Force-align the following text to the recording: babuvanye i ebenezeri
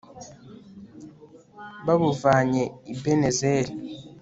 babuvanye 1.85 2.63
i 2.69 2.73
ebenezeri 2.97 3.71